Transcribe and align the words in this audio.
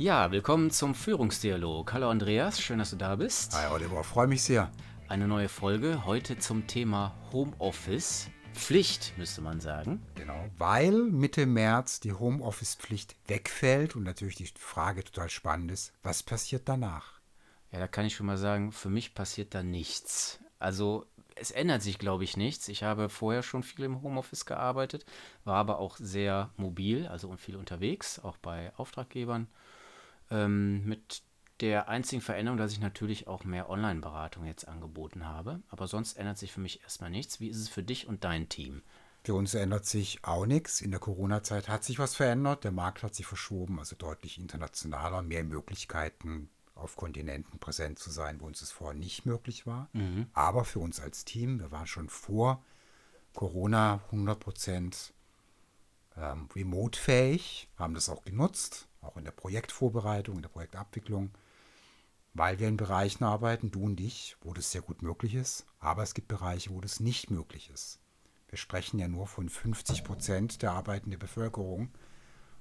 Ja, 0.00 0.30
willkommen 0.30 0.70
zum 0.70 0.94
Führungsdialog. 0.94 1.92
Hallo 1.92 2.08
Andreas, 2.08 2.60
schön, 2.60 2.78
dass 2.78 2.90
du 2.90 2.96
da 2.96 3.16
bist. 3.16 3.52
Hi 3.54 3.66
Oliver, 3.72 4.04
freue 4.04 4.28
mich 4.28 4.44
sehr. 4.44 4.70
Eine 5.08 5.26
neue 5.26 5.48
Folge 5.48 6.04
heute 6.04 6.38
zum 6.38 6.68
Thema 6.68 7.16
Homeoffice. 7.32 8.30
Pflicht, 8.54 9.14
müsste 9.18 9.40
man 9.40 9.58
sagen. 9.58 10.00
Genau, 10.14 10.48
weil 10.56 10.92
Mitte 10.92 11.46
März 11.46 11.98
die 11.98 12.12
Homeoffice-Pflicht 12.12 13.16
wegfällt 13.26 13.96
und 13.96 14.04
natürlich 14.04 14.36
die 14.36 14.46
Frage 14.56 15.02
total 15.02 15.30
spannend 15.30 15.72
ist, 15.72 15.92
was 16.04 16.22
passiert 16.22 16.68
danach? 16.68 17.18
Ja, 17.72 17.80
da 17.80 17.88
kann 17.88 18.06
ich 18.06 18.14
schon 18.14 18.26
mal 18.26 18.38
sagen, 18.38 18.70
für 18.70 18.90
mich 18.90 19.16
passiert 19.16 19.52
da 19.52 19.64
nichts. 19.64 20.38
Also 20.60 21.06
es 21.34 21.50
ändert 21.50 21.82
sich, 21.82 21.98
glaube 21.98 22.22
ich, 22.22 22.36
nichts. 22.36 22.68
Ich 22.68 22.84
habe 22.84 23.08
vorher 23.08 23.42
schon 23.42 23.64
viel 23.64 23.84
im 23.84 24.00
Homeoffice 24.00 24.46
gearbeitet, 24.46 25.06
war 25.42 25.56
aber 25.56 25.80
auch 25.80 25.96
sehr 25.96 26.50
mobil, 26.56 27.08
also 27.08 27.36
viel 27.36 27.56
unterwegs, 27.56 28.20
auch 28.20 28.36
bei 28.36 28.72
Auftraggebern 28.76 29.48
ähm, 30.30 30.84
mit 30.84 31.22
der 31.60 31.88
einzigen 31.88 32.22
Veränderung, 32.22 32.58
dass 32.58 32.72
ich 32.72 32.80
natürlich 32.80 33.26
auch 33.26 33.44
mehr 33.44 33.68
Online-Beratung 33.68 34.44
jetzt 34.44 34.68
angeboten 34.68 35.26
habe. 35.26 35.60
Aber 35.70 35.88
sonst 35.88 36.16
ändert 36.16 36.38
sich 36.38 36.52
für 36.52 36.60
mich 36.60 36.82
erstmal 36.82 37.10
nichts. 37.10 37.40
Wie 37.40 37.48
ist 37.48 37.58
es 37.58 37.68
für 37.68 37.82
dich 37.82 38.06
und 38.06 38.24
dein 38.24 38.48
Team? 38.48 38.82
Für 39.24 39.34
uns 39.34 39.54
ändert 39.54 39.84
sich 39.84 40.24
auch 40.24 40.46
nichts. 40.46 40.80
In 40.80 40.92
der 40.92 41.00
Corona-Zeit 41.00 41.68
hat 41.68 41.84
sich 41.84 41.98
was 41.98 42.14
verändert. 42.14 42.64
Der 42.64 42.70
Markt 42.70 43.02
hat 43.02 43.14
sich 43.14 43.26
verschoben, 43.26 43.78
also 43.78 43.96
deutlich 43.96 44.38
internationaler, 44.38 45.22
mehr 45.22 45.44
Möglichkeiten 45.44 46.48
auf 46.74 46.94
Kontinenten 46.94 47.58
präsent 47.58 47.98
zu 47.98 48.10
sein, 48.10 48.40
wo 48.40 48.46
uns 48.46 48.62
es 48.62 48.70
vorher 48.70 48.96
nicht 48.96 49.26
möglich 49.26 49.66
war. 49.66 49.88
Mhm. 49.92 50.28
Aber 50.32 50.64
für 50.64 50.78
uns 50.78 51.00
als 51.00 51.24
Team, 51.24 51.58
wir 51.58 51.72
waren 51.72 51.88
schon 51.88 52.08
vor 52.08 52.64
Corona 53.34 54.00
100 54.06 54.38
Prozent 54.38 55.12
ähm, 56.16 56.48
remote-fähig, 56.54 57.68
haben 57.76 57.94
das 57.94 58.08
auch 58.08 58.22
genutzt 58.22 58.87
auch 59.00 59.16
in 59.16 59.24
der 59.24 59.32
Projektvorbereitung, 59.32 60.36
in 60.36 60.42
der 60.42 60.48
Projektabwicklung, 60.48 61.30
weil 62.34 62.58
wir 62.58 62.68
in 62.68 62.76
Bereichen 62.76 63.24
arbeiten, 63.24 63.70
du 63.70 63.82
und 63.82 64.00
ich, 64.00 64.36
wo 64.42 64.52
das 64.52 64.70
sehr 64.70 64.82
gut 64.82 65.02
möglich 65.02 65.34
ist, 65.34 65.66
aber 65.80 66.02
es 66.02 66.14
gibt 66.14 66.28
Bereiche, 66.28 66.70
wo 66.70 66.80
das 66.80 67.00
nicht 67.00 67.30
möglich 67.30 67.70
ist. 67.70 68.00
Wir 68.48 68.58
sprechen 68.58 68.98
ja 68.98 69.08
nur 69.08 69.26
von 69.26 69.48
50 69.48 70.04
Prozent 70.04 70.62
der 70.62 70.72
arbeitenden 70.72 71.18
Bevölkerung, 71.18 71.90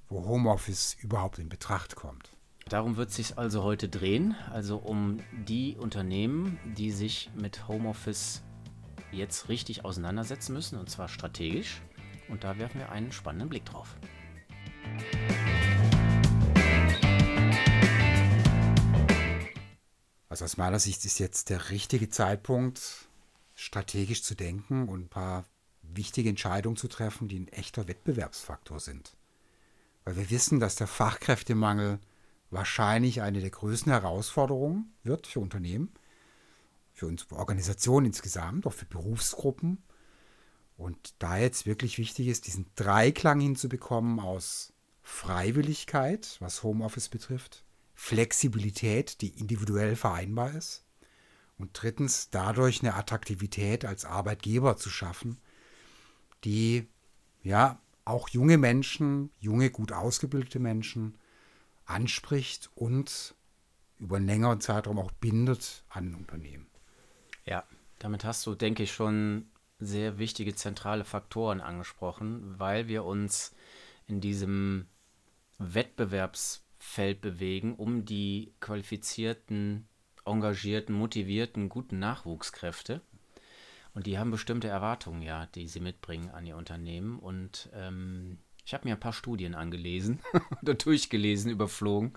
wo 0.10 0.26
Homeoffice 0.26 0.96
überhaupt 1.00 1.40
in 1.40 1.50
Betracht 1.50 1.96
kommt. 1.96 2.32
Darum 2.70 2.98
wird 2.98 3.10
es 3.10 3.16
sich 3.16 3.38
also 3.38 3.64
heute 3.64 3.88
drehen, 3.88 4.36
also 4.52 4.78
um 4.78 5.20
die 5.48 5.78
Unternehmen, 5.78 6.60
die 6.78 6.92
sich 6.92 7.32
mit 7.34 7.68
Homeoffice 7.70 8.44
jetzt 9.12 9.48
richtig 9.48 9.86
auseinandersetzen 9.86 10.54
müssen, 10.54 10.78
und 10.78 10.90
zwar 10.90 11.08
strategisch. 11.08 11.82
Und 12.28 12.44
da 12.44 12.58
werfen 12.58 12.80
wir 12.80 12.92
einen 12.92 13.14
spannenden 13.14 13.48
Blick 13.48 13.64
drauf. 13.64 13.96
Also 20.38 20.46
aus 20.46 20.58
meiner 20.58 20.78
Sicht 20.78 21.04
ist 21.04 21.18
jetzt 21.18 21.50
der 21.50 21.72
richtige 21.72 22.12
Zeitpunkt, 22.12 23.10
strategisch 23.56 24.22
zu 24.22 24.36
denken 24.36 24.88
und 24.88 25.06
ein 25.06 25.10
paar 25.10 25.46
wichtige 25.82 26.30
Entscheidungen 26.30 26.78
zu 26.78 26.88
treffen, 26.88 27.28
die 27.28 27.40
ein 27.40 27.48
echter 27.48 27.88
Wettbewerbsfaktor 27.88 28.80
sind. 28.80 29.18
Weil 30.04 30.16
wir 30.16 30.30
wissen, 30.30 30.60
dass 30.60 30.76
der 30.76 30.86
Fachkräftemangel 30.86 31.98
wahrscheinlich 32.52 33.24
eine 33.24 33.42
der 33.42 33.50
größten 33.50 33.92
Herausforderungen 33.92 34.94
wird 35.02 35.26
für 35.26 35.40
Unternehmen, 35.40 35.92
für 36.94 37.08
unsere 37.08 37.38
Organisation 37.38 38.06
insgesamt, 38.06 38.68
auch 38.68 38.74
für 38.74 38.86
Berufsgruppen. 38.86 39.82
Und 40.78 41.16
da 41.18 41.38
jetzt 41.40 41.66
wirklich 41.66 41.98
wichtig 41.98 42.28
ist, 42.28 42.46
diesen 42.46 42.68
Dreiklang 42.76 43.40
hinzubekommen 43.40 44.20
aus 44.20 44.72
Freiwilligkeit, 45.02 46.38
was 46.42 46.62
Homeoffice 46.62 47.10
betrifft, 47.10 47.64
Flexibilität, 48.00 49.22
die 49.22 49.40
individuell 49.40 49.96
vereinbar 49.96 50.54
ist. 50.54 50.86
Und 51.58 51.72
drittens, 51.74 52.30
dadurch 52.30 52.82
eine 52.82 52.94
Attraktivität 52.94 53.86
als 53.86 54.06
Arbeitgeber 54.06 54.78
zu 54.78 54.92
schaffen, 54.92 55.40
die 56.44 56.88
ja 57.42 57.82
auch 58.06 58.30
junge 58.30 58.60
Menschen, 58.60 59.32
junge, 59.40 59.72
gut 59.72 59.92
ausgebildete 59.92 60.60
Menschen 60.60 61.18
anspricht 61.86 62.70
und 62.76 63.34
über 63.98 64.18
einen 64.18 64.28
längeren 64.28 64.62
Zeitraum 64.62 65.00
auch 65.00 65.12
bindet 65.12 65.84
an 65.90 66.10
ein 66.10 66.16
Unternehmen. 66.16 66.68
Ja, 67.46 67.64
damit 67.98 68.24
hast 68.24 68.46
du, 68.46 68.54
denke 68.54 68.84
ich, 68.84 68.94
schon 68.94 69.50
sehr 69.80 70.20
wichtige 70.20 70.54
zentrale 70.54 71.04
Faktoren 71.04 71.62
angesprochen, 71.62 72.60
weil 72.60 72.88
wir 72.88 73.06
uns 73.06 73.56
in 74.06 74.22
diesem 74.22 74.86
Wettbewerbs 75.58 76.67
Feld 76.88 77.20
bewegen, 77.20 77.76
um 77.76 78.06
die 78.06 78.54
qualifizierten, 78.62 79.88
engagierten, 80.26 80.96
motivierten, 80.96 81.68
guten 81.68 82.00
Nachwuchskräfte. 82.00 83.02
Und 83.94 84.08
die 84.08 84.18
haben 84.18 84.32
bestimmte 84.32 84.70
Erwartungen, 84.70 85.22
ja, 85.22 85.48
die 85.48 85.68
sie 85.68 85.82
mitbringen 85.82 86.30
an 86.30 86.46
ihr 86.46 86.56
Unternehmen. 86.56 87.20
Und 87.20 87.70
ähm, 87.74 88.40
ich 88.66 88.74
habe 88.74 88.88
mir 88.88 88.96
ein 88.96 89.02
paar 89.02 89.14
Studien 89.14 89.54
angelesen 89.54 90.22
oder 90.62 90.76
durchgelesen, 90.76 91.52
überflogen 91.52 92.14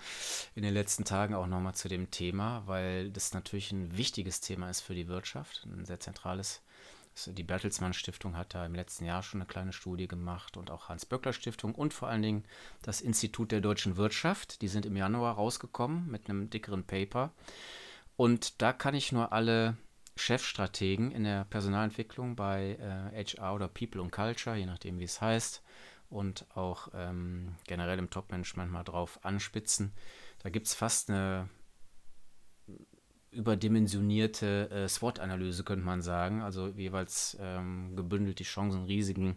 in 0.55 0.63
den 0.63 0.73
letzten 0.73 1.05
Tagen 1.05 1.35
auch 1.35 1.49
nochmal 1.49 1.75
zu 1.75 1.89
dem 1.89 2.11
Thema, 2.13 2.63
weil 2.67 3.11
das 3.11 3.35
natürlich 3.35 3.73
ein 3.73 3.97
wichtiges 3.97 4.41
Thema 4.41 4.71
ist 4.71 4.83
für 4.83 4.95
die 4.95 5.09
Wirtschaft, 5.09 5.67
ein 5.67 5.85
sehr 5.85 6.01
zentrales 6.01 6.63
die 7.27 7.43
Bertelsmann 7.43 7.93
Stiftung 7.93 8.37
hat 8.37 8.55
da 8.55 8.65
im 8.65 8.75
letzten 8.75 9.05
Jahr 9.05 9.23
schon 9.23 9.41
eine 9.41 9.49
kleine 9.49 9.73
Studie 9.73 10.09
gemacht 10.09 10.57
und 10.57 10.71
auch 10.71 10.89
Hans-Böckler 10.89 11.33
Stiftung 11.33 11.75
und 11.75 11.93
vor 11.93 12.09
allen 12.09 12.23
Dingen 12.23 12.45
das 12.83 13.01
Institut 13.01 13.53
der 13.53 13.61
deutschen 13.61 13.97
Wirtschaft. 13.97 14.63
Die 14.63 14.69
sind 14.69 14.87
im 14.87 14.97
Januar 14.97 15.35
rausgekommen 15.35 16.11
mit 16.11 16.29
einem 16.29 16.51
dickeren 16.51 16.85
Paper. 16.85 17.33
Und 18.17 18.61
da 18.63 18.73
kann 18.73 18.95
ich 18.95 19.13
nur 19.13 19.33
alle 19.33 19.77
Chefstrategen 20.17 21.11
in 21.11 21.25
der 21.25 21.45
Personalentwicklung 21.45 22.37
bei 22.37 22.77
äh, 23.13 23.25
HR 23.25 23.55
oder 23.55 23.69
People 23.69 24.03
und 24.03 24.13
Culture, 24.13 24.57
je 24.57 24.67
nachdem 24.67 24.99
wie 24.99 25.05
es 25.05 25.21
heißt, 25.21 25.63
und 26.11 26.45
auch 26.55 26.89
ähm, 26.95 27.55
generell 27.67 27.99
im 27.99 28.11
Top-Management 28.11 28.71
mal 28.71 28.85
drauf 28.85 29.19
anspitzen. 29.23 29.93
Da 30.43 30.51
gibt 30.51 30.67
es 30.67 30.75
fast 30.75 31.11
eine 31.11 31.49
überdimensionierte 33.31 34.71
äh, 34.71 34.89
SWOT-Analyse, 34.89 35.65
könnte 35.65 35.85
man 35.85 36.03
sagen. 36.03 36.43
Also 36.43 36.69
jeweils 36.69 37.37
ähm, 37.41 37.95
gebündelt 37.97 38.39
die 38.39 38.45
Chancen, 38.45 38.85
Risiken 38.85 39.37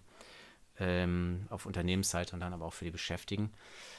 ähm, 0.80 1.46
auf 1.50 1.66
Unternehmensseite 1.66 2.34
und 2.34 2.40
dann 2.40 2.54
aber 2.54 2.66
auch 2.66 2.74
für 2.74 2.86
die 2.86 2.92
Beschäftigten. 2.92 3.52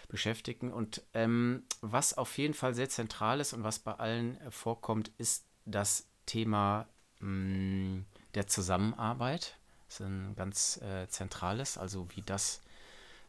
Beschäftigten. 0.09 0.73
Und 0.73 1.03
ähm, 1.15 1.63
was 1.81 2.17
auf 2.17 2.37
jeden 2.39 2.55
Fall 2.55 2.75
sehr 2.75 2.89
zentral 2.89 3.41
ist 3.41 3.53
und 3.53 3.63
was 3.63 3.79
bei 3.79 3.93
allen 3.93 4.41
äh, 4.41 4.51
vorkommt, 4.51 5.11
ist 5.19 5.47
das 5.65 6.07
Thema 6.27 6.89
mh, 7.21 7.29
mm, 7.29 8.05
der 8.35 8.47
Zusammenarbeit. 8.47 9.57
Das 9.87 10.01
ist 10.01 10.07
ein 10.07 10.35
ganz 10.35 10.81
äh, 10.83 11.07
zentrales, 11.09 11.79
also 11.79 12.09
wie 12.15 12.23
das, 12.23 12.63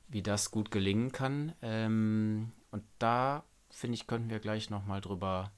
wie 0.08 0.24
das 0.24 0.50
gut 0.50 0.72
gelingen 0.72 1.12
kann. 1.12 1.54
Ähm, 1.62 2.52
und 2.72 2.84
da, 2.98 3.44
finde 3.70 3.96
ich, 3.96 4.08
könnten 4.08 4.30
wir 4.32 4.40
gleich 4.40 4.70
nochmal 4.70 5.02
drüber 5.02 5.52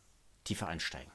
tiefer 0.48 0.68
einsteigen. 0.68 1.12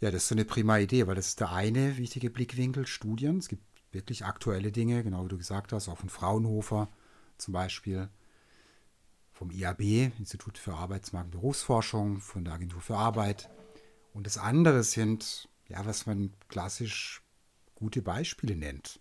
Ja, 0.00 0.10
das 0.10 0.24
ist 0.24 0.28
so 0.28 0.34
eine 0.34 0.44
prima 0.44 0.78
Idee, 0.78 1.06
weil 1.06 1.14
das 1.14 1.28
ist 1.28 1.40
der 1.40 1.52
eine 1.52 1.96
wichtige 1.96 2.30
Blickwinkel, 2.30 2.86
Studien. 2.86 3.38
Es 3.38 3.48
gibt 3.48 3.64
wirklich 3.92 4.24
aktuelle 4.24 4.72
Dinge, 4.72 5.02
genau 5.02 5.24
wie 5.24 5.28
du 5.28 5.38
gesagt 5.38 5.72
hast, 5.72 5.88
auch 5.88 5.98
von 5.98 6.10
Fraunhofer 6.10 6.90
zum 7.38 7.52
Beispiel, 7.52 8.10
vom 9.32 9.50
IAB, 9.50 9.80
Institut 10.18 10.58
für 10.58 10.74
Arbeitsmarkt 10.74 11.26
und 11.26 11.40
Berufsforschung, 11.40 12.20
von 12.20 12.44
der 12.44 12.54
Agentur 12.54 12.80
für 12.80 12.96
Arbeit. 12.96 13.50
Und 14.12 14.26
das 14.26 14.38
andere 14.38 14.82
sind, 14.82 15.48
ja, 15.68 15.84
was 15.86 16.06
man 16.06 16.32
klassisch 16.48 17.22
gute 17.74 18.02
Beispiele 18.02 18.56
nennt. 18.56 19.00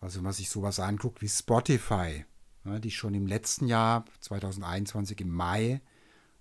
Also 0.00 0.18
wenn 0.18 0.24
man 0.24 0.32
sich 0.32 0.50
sowas 0.50 0.80
anguckt 0.80 1.22
wie 1.22 1.28
Spotify, 1.28 2.24
ja, 2.64 2.78
die 2.78 2.90
schon 2.90 3.14
im 3.14 3.26
letzten 3.26 3.66
Jahr, 3.66 4.04
2021 4.20 5.20
im 5.20 5.30
Mai, 5.30 5.80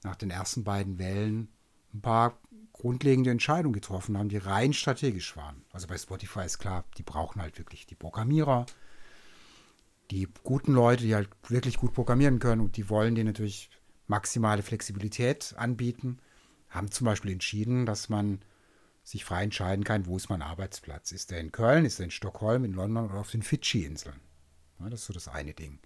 nach 0.05 0.15
den 0.15 0.29
ersten 0.29 0.63
beiden 0.63 0.97
Wellen 0.97 1.49
ein 1.93 2.01
paar 2.01 2.39
grundlegende 2.71 3.31
Entscheidungen 3.31 3.73
getroffen 3.73 4.17
haben, 4.17 4.29
die 4.29 4.37
rein 4.37 4.73
strategisch 4.73 5.35
waren. 5.35 5.63
Also 5.71 5.87
bei 5.87 5.97
Spotify 5.97 6.45
ist 6.45 6.59
klar, 6.59 6.85
die 6.97 7.03
brauchen 7.03 7.41
halt 7.41 7.57
wirklich 7.57 7.85
die 7.85 7.95
Programmierer, 7.95 8.65
die 10.11 10.27
guten 10.43 10.73
Leute, 10.73 11.03
die 11.03 11.15
halt 11.15 11.29
wirklich 11.47 11.77
gut 11.77 11.93
programmieren 11.93 12.39
können 12.39 12.61
und 12.61 12.77
die 12.77 12.89
wollen 12.89 13.15
denen 13.15 13.27
natürlich 13.27 13.69
maximale 14.07 14.61
Flexibilität 14.61 15.55
anbieten, 15.57 16.19
haben 16.69 16.91
zum 16.91 17.05
Beispiel 17.05 17.31
entschieden, 17.31 17.85
dass 17.85 18.09
man 18.09 18.39
sich 19.03 19.23
frei 19.23 19.43
entscheiden 19.43 19.83
kann, 19.83 20.05
wo 20.05 20.17
ist 20.17 20.29
mein 20.29 20.41
Arbeitsplatz. 20.41 21.11
Ist 21.11 21.31
der 21.31 21.39
in 21.39 21.51
Köln, 21.51 21.85
ist 21.85 21.99
der 21.99 22.05
in 22.05 22.11
Stockholm, 22.11 22.65
in 22.65 22.73
London 22.73 23.05
oder 23.05 23.19
auf 23.19 23.31
den 23.31 23.43
Fidschi-Inseln? 23.43 24.19
Ja, 24.79 24.89
das 24.89 25.01
ist 25.01 25.05
so 25.07 25.13
das 25.13 25.27
eine 25.27 25.53
Ding. 25.53 25.79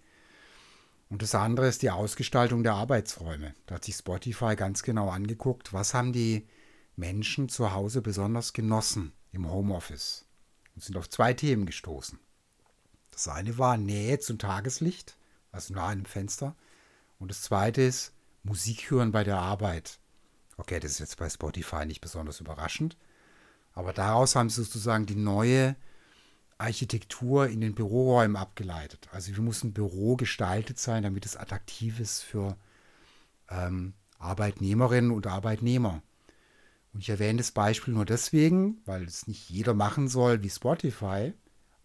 Und 1.10 1.24
das 1.24 1.34
andere 1.34 1.68
ist 1.68 1.82
die 1.82 1.90
Ausgestaltung 1.90 2.64
der 2.64 2.76
Arbeitsräume. 2.76 3.56
Da 3.66 3.76
hat 3.76 3.86
sich 3.86 3.96
Spotify 3.96 4.56
ganz 4.56 4.84
genau 4.84 5.10
angeguckt, 5.10 5.74
was 5.74 5.94
haben 5.94 6.14
die 6.14 6.48
Menschen 6.96 7.50
zu 7.50 7.74
Hause 7.74 8.02
besonders 8.02 8.54
genossen 8.54 9.14
im 9.32 9.50
Homeoffice 9.50 10.26
und 10.76 10.84
sind 10.84 10.98
auf 10.98 11.10
zwei 11.10 11.34
Themen 11.34 11.66
gestoßen. 11.66 12.20
Das 13.12 13.28
eine 13.28 13.58
war 13.58 13.78
Nähe 13.78 14.20
zum 14.20 14.38
Tageslicht, 14.38 15.18
also 15.52 15.74
nah 15.74 15.88
einem 15.88 16.06
Fenster. 16.06 16.56
Und 17.18 17.32
das 17.32 17.42
zweite 17.42 17.82
ist 17.82 18.14
Musik 18.44 18.92
hören 18.92 19.12
bei 19.12 19.24
der 19.24 19.40
Arbeit. 19.40 20.00
Okay, 20.58 20.80
das 20.80 20.92
ist 20.92 21.00
jetzt 21.00 21.18
bei 21.18 21.30
Spotify 21.30 21.86
nicht 21.86 22.02
besonders 22.02 22.40
überraschend, 22.40 22.98
aber 23.74 23.94
daraus 23.94 24.36
haben 24.36 24.50
sie 24.50 24.64
sozusagen 24.64 25.06
die 25.06 25.16
neue 25.16 25.76
Architektur 26.60 27.48
in 27.48 27.62
den 27.62 27.74
Büroräumen 27.74 28.36
abgeleitet. 28.36 29.08
Also 29.12 29.36
wie 29.36 29.42
muss 29.42 29.64
ein 29.64 29.74
Büro 29.74 30.16
gestaltet 30.16 30.78
sein, 30.78 31.04
damit 31.04 31.26
es 31.26 31.38
attraktiv 31.38 32.00
ist 32.00 32.22
für 32.22 32.58
ähm, 33.50 33.94
Arbeitnehmerinnen 34.20 35.12
und 35.12 35.26
Arbeitnehmer. 35.26 36.04
Und 36.94 37.02
ich 37.02 37.10
erwähne 37.10 37.38
das 37.38 37.52
Beispiel 37.52 37.94
nur 37.94 38.06
deswegen, 38.06 38.82
weil 38.86 39.04
es 39.04 39.28
nicht 39.28 39.50
jeder 39.50 39.74
machen 39.74 40.08
soll 40.08 40.44
wie 40.44 40.50
Spotify, 40.50 41.34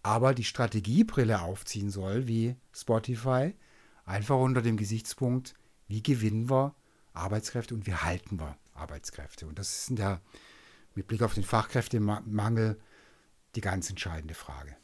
aber 0.03 0.35
die 0.35 0.45
Strategiebrille 0.45 1.41
aufziehen 1.41 1.91
soll 1.91 2.27
wie 2.27 2.57
Spotify, 2.73 3.55
einfach 4.05 4.37
unter 4.37 4.61
dem 4.61 4.77
Gesichtspunkt, 4.77 5.55
wie 5.87 6.03
gewinnen 6.03 6.51
wir 6.51 6.75
Arbeitskräfte 7.13 7.75
und 7.75 7.87
wie 7.87 7.95
halten 7.95 8.41
wir 8.41 8.57
Arbeitskräfte. 8.75 9.47
Und 9.47 9.59
das 9.59 9.89
ist 9.89 9.99
ja 9.99 10.21
mit 10.95 11.07
Blick 11.07 11.23
auf 11.23 11.35
den 11.35 11.45
Fachkräftemangel 11.45 12.79
die 13.57 13.61
ganz 13.61 13.91
entscheidende 13.91 14.35
Frage. 14.35 14.77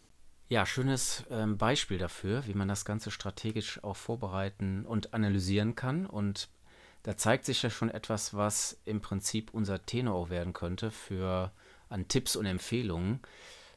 Ja, 0.50 0.66
schönes 0.66 1.22
ähm, 1.30 1.58
Beispiel 1.58 1.98
dafür, 1.98 2.44
wie 2.46 2.54
man 2.54 2.66
das 2.66 2.84
Ganze 2.84 3.12
strategisch 3.12 3.84
auch 3.84 3.96
vorbereiten 3.96 4.84
und 4.84 5.14
analysieren 5.14 5.76
kann. 5.76 6.06
Und 6.06 6.48
da 7.04 7.16
zeigt 7.16 7.44
sich 7.44 7.62
ja 7.62 7.70
schon 7.70 7.88
etwas, 7.88 8.34
was 8.34 8.80
im 8.84 9.00
Prinzip 9.00 9.54
unser 9.54 9.86
Tenor 9.86 10.28
werden 10.28 10.52
könnte 10.52 10.90
für 10.90 11.52
an 11.88 12.08
Tipps 12.08 12.34
und 12.34 12.46
Empfehlungen. 12.46 13.20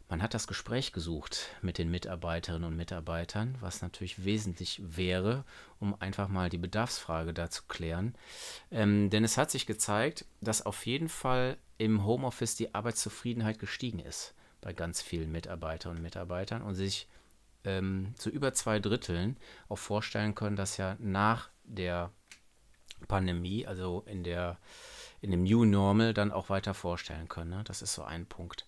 Man 0.09 0.23
hat 0.23 0.33
das 0.33 0.47
Gespräch 0.47 0.93
gesucht 0.93 1.49
mit 1.61 1.77
den 1.77 1.91
Mitarbeiterinnen 1.91 2.67
und 2.67 2.75
Mitarbeitern, 2.75 3.55
was 3.61 3.83
natürlich 3.83 4.25
wesentlich 4.25 4.81
wäre, 4.83 5.45
um 5.79 5.99
einfach 6.01 6.27
mal 6.27 6.49
die 6.49 6.57
Bedarfsfrage 6.57 7.35
da 7.35 7.51
zu 7.51 7.63
klären. 7.67 8.15
Ähm, 8.71 9.11
denn 9.11 9.23
es 9.23 9.37
hat 9.37 9.51
sich 9.51 9.67
gezeigt, 9.67 10.25
dass 10.41 10.65
auf 10.65 10.87
jeden 10.87 11.09
Fall 11.09 11.57
im 11.77 12.03
Homeoffice 12.03 12.55
die 12.55 12.73
Arbeitszufriedenheit 12.73 13.59
gestiegen 13.59 13.99
ist 13.99 14.33
bei 14.63 14.73
ganz 14.73 15.01
vielen 15.01 15.31
Mitarbeiterinnen 15.31 15.97
und 15.97 16.03
Mitarbeitern 16.03 16.61
und 16.61 16.75
sich 16.75 17.07
ähm, 17.63 18.13
zu 18.17 18.29
über 18.29 18.53
zwei 18.53 18.79
Dritteln 18.79 19.37
auch 19.69 19.77
vorstellen 19.77 20.35
können, 20.35 20.55
dass 20.55 20.77
ja 20.77 20.95
nach 20.99 21.49
der 21.63 22.11
Pandemie, 23.07 23.65
also 23.65 24.03
in 24.05 24.23
der 24.23 24.57
in 25.21 25.31
dem 25.31 25.43
New 25.43 25.63
Normal, 25.63 26.13
dann 26.13 26.33
auch 26.33 26.49
weiter 26.49 26.73
vorstellen 26.73 27.29
können. 27.29 27.51
Ne? 27.51 27.63
Das 27.63 27.81
ist 27.81 27.93
so 27.93 28.03
ein 28.03 28.25
Punkt. 28.25 28.67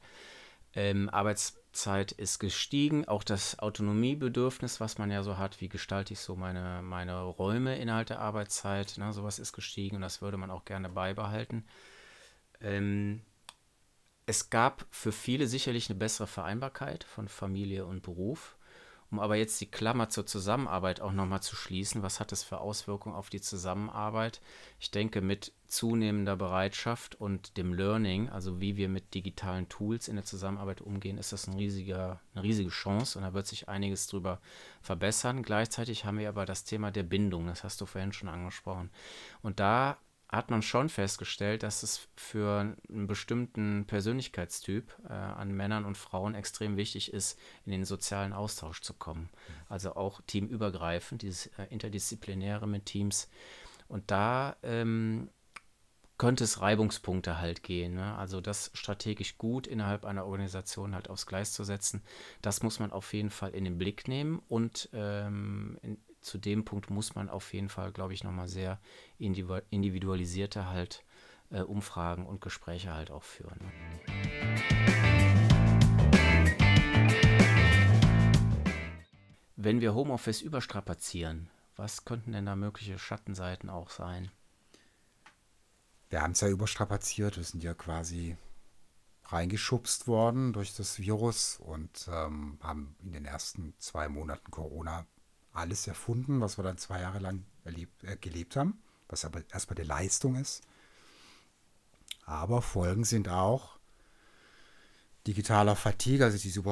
Ähm, 0.73 1.09
Arbeitszeit 1.09 2.13
ist 2.13 2.39
gestiegen, 2.39 3.05
auch 3.07 3.23
das 3.23 3.59
Autonomiebedürfnis, 3.59 4.79
was 4.79 4.97
man 4.97 5.11
ja 5.11 5.21
so 5.21 5.37
hat, 5.37 5.59
wie 5.59 5.67
gestalte 5.67 6.13
ich 6.13 6.19
so 6.19 6.35
meine, 6.35 6.81
meine 6.81 7.23
Räume 7.23 7.77
innerhalb 7.77 8.07
der 8.07 8.19
Arbeitszeit, 8.19 8.97
ne, 8.97 9.11
sowas 9.11 9.37
ist 9.37 9.51
gestiegen 9.51 9.97
und 9.97 10.01
das 10.01 10.21
würde 10.21 10.37
man 10.37 10.49
auch 10.51 10.63
gerne 10.63 10.89
beibehalten. 10.89 11.65
Ähm, 12.61 13.21
es 14.25 14.49
gab 14.49 14.85
für 14.89 15.11
viele 15.11 15.47
sicherlich 15.47 15.89
eine 15.89 15.99
bessere 15.99 16.27
Vereinbarkeit 16.27 17.03
von 17.03 17.27
Familie 17.27 17.85
und 17.85 18.01
Beruf. 18.01 18.57
Um 19.11 19.19
aber 19.19 19.35
jetzt 19.35 19.61
die 19.61 19.69
Klammer 19.69 20.09
zur 20.09 20.25
Zusammenarbeit 20.25 20.99
auch 20.99 21.11
nochmal 21.11 21.41
zu 21.41 21.55
schließen, 21.55 22.01
was 22.01 22.19
hat 22.19 22.31
es 22.31 22.43
für 22.43 22.59
Auswirkungen 22.59 23.15
auf 23.15 23.29
die 23.29 23.39
Zusammenarbeit? 23.39 24.41
Ich 24.79 24.89
denke, 24.89 25.21
mit 25.21 25.53
zunehmender 25.67 26.35
Bereitschaft 26.35 27.13
und 27.15 27.55
dem 27.55 27.73
Learning, 27.73 28.29
also 28.29 28.59
wie 28.59 28.77
wir 28.77 28.89
mit 28.89 29.13
digitalen 29.13 29.69
Tools 29.69 30.07
in 30.07 30.15
der 30.15 30.25
Zusammenarbeit 30.25 30.81
umgehen, 30.81 31.19
ist 31.19 31.31
das 31.33 31.47
ein 31.47 31.53
riesiger, 31.53 32.19
eine 32.33 32.43
riesige 32.43 32.71
Chance 32.71 33.19
und 33.19 33.23
da 33.23 33.33
wird 33.33 33.45
sich 33.45 33.69
einiges 33.69 34.07
drüber 34.07 34.41
verbessern. 34.81 35.43
Gleichzeitig 35.43 36.03
haben 36.03 36.17
wir 36.17 36.29
aber 36.29 36.47
das 36.47 36.63
Thema 36.63 36.91
der 36.91 37.03
Bindung, 37.03 37.45
das 37.45 37.63
hast 37.63 37.79
du 37.81 37.85
vorhin 37.85 38.11
schon 38.11 38.27
angesprochen. 38.27 38.89
Und 39.43 39.59
da 39.59 39.97
hat 40.29 40.49
man 40.49 40.61
schon 40.61 40.89
festgestellt, 40.89 41.63
dass 41.63 41.83
es 41.83 42.07
für 42.15 42.75
einen 42.89 43.07
bestimmten 43.07 43.85
Persönlichkeitstyp 43.85 44.95
äh, 45.07 45.13
an 45.13 45.51
Männern 45.51 45.85
und 45.85 45.97
Frauen 45.97 46.35
extrem 46.35 46.77
wichtig 46.77 47.13
ist, 47.13 47.39
in 47.65 47.71
den 47.71 47.85
sozialen 47.85 48.33
Austausch 48.33 48.81
zu 48.81 48.93
kommen. 48.93 49.29
Also 49.69 49.95
auch 49.95 50.21
teamübergreifend, 50.27 51.21
dieses 51.21 51.47
äh, 51.57 51.65
interdisziplinäre 51.69 52.67
mit 52.67 52.85
Teams. 52.85 53.29
Und 53.87 54.09
da 54.09 54.55
ähm, 54.63 55.29
könnte 56.17 56.43
es 56.43 56.61
Reibungspunkte 56.61 57.39
halt 57.39 57.61
gehen. 57.61 57.95
Ne? 57.95 58.15
Also 58.17 58.41
das 58.41 58.71
strategisch 58.73 59.37
gut 59.37 59.67
innerhalb 59.67 60.05
einer 60.05 60.25
Organisation 60.25 60.95
halt 60.95 61.09
aufs 61.09 61.25
Gleis 61.25 61.53
zu 61.53 61.63
setzen, 61.63 62.01
das 62.41 62.63
muss 62.63 62.79
man 62.79 62.91
auf 62.91 63.13
jeden 63.13 63.29
Fall 63.29 63.51
in 63.51 63.65
den 63.65 63.77
Blick 63.77 64.07
nehmen 64.07 64.41
und 64.47 64.89
ähm, 64.93 65.77
in, 65.81 65.97
zu 66.25 66.37
dem 66.39 66.65
Punkt 66.65 66.89
muss 66.89 67.15
man 67.15 67.29
auf 67.29 67.53
jeden 67.53 67.69
Fall, 67.69 67.91
glaube 67.91 68.13
ich, 68.13 68.23
nochmal 68.23 68.47
sehr 68.47 68.79
individualisierte 69.19 70.67
halt 70.67 71.05
äh, 71.51 71.61
Umfragen 71.61 72.25
und 72.25 72.41
Gespräche 72.41 72.93
halt 72.93 73.11
auch 73.11 73.23
führen. 73.23 73.59
Wenn 79.55 79.81
wir 79.81 79.93
Homeoffice 79.93 80.41
überstrapazieren, 80.41 81.49
was 81.75 82.05
könnten 82.05 82.31
denn 82.31 82.45
da 82.45 82.55
mögliche 82.55 82.99
Schattenseiten 82.99 83.69
auch 83.69 83.89
sein? 83.89 84.31
Wir 86.09 86.21
haben 86.21 86.31
es 86.31 86.41
ja 86.41 86.49
überstrapaziert, 86.49 87.37
wir 87.37 87.43
sind 87.43 87.63
ja 87.63 87.73
quasi 87.73 88.37
reingeschubst 89.25 90.07
worden 90.07 90.53
durch 90.53 90.75
das 90.75 90.99
Virus 90.99 91.57
und 91.57 92.07
ähm, 92.11 92.59
haben 92.61 92.95
in 93.03 93.11
den 93.11 93.25
ersten 93.25 93.73
zwei 93.79 94.07
Monaten 94.07 94.51
Corona 94.51 95.07
alles 95.55 95.87
erfunden, 95.87 96.41
was 96.41 96.57
wir 96.57 96.63
dann 96.63 96.77
zwei 96.77 97.01
Jahre 97.01 97.19
lang 97.19 97.43
erlebt, 97.63 98.03
äh, 98.03 98.17
gelebt 98.17 98.55
haben, 98.55 98.79
was 99.07 99.25
aber 99.25 99.43
erstmal 99.51 99.75
die 99.75 99.83
Leistung 99.83 100.35
ist. 100.35 100.63
Aber 102.25 102.61
Folgen 102.61 103.03
sind 103.03 103.29
auch 103.29 103.77
digitaler 105.27 105.75
Fatigue, 105.75 106.25
also 106.25 106.37
diese 106.37 106.63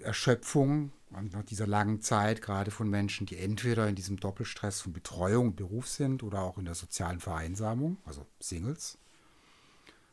Erschöpfung 0.00 0.92
nach 1.10 1.44
dieser 1.44 1.66
langen 1.66 2.02
Zeit, 2.02 2.42
gerade 2.42 2.70
von 2.70 2.88
Menschen, 2.88 3.26
die 3.26 3.38
entweder 3.38 3.88
in 3.88 3.94
diesem 3.94 4.18
Doppelstress 4.18 4.82
von 4.82 4.92
Betreuung 4.92 5.48
und 5.48 5.56
Beruf 5.56 5.88
sind 5.88 6.22
oder 6.22 6.42
auch 6.42 6.58
in 6.58 6.66
der 6.66 6.74
sozialen 6.74 7.20
Vereinsamung, 7.20 7.96
also 8.04 8.26
Singles. 8.40 8.98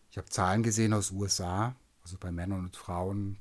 Ich 0.09 0.17
habe 0.17 0.29
Zahlen 0.29 0.63
gesehen 0.63 0.93
aus 0.93 1.11
USA, 1.11 1.75
also 2.01 2.17
bei 2.17 2.31
Männern 2.31 2.63
und 2.63 2.77
Frauen 2.77 3.37